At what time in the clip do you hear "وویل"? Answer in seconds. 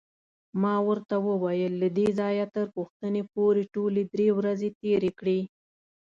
1.27-1.73